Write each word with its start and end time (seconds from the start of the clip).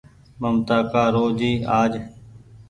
ممتآ 0.41 0.77
ڪآ 0.91 1.03
رو 1.13 1.23
آج 1.79 1.93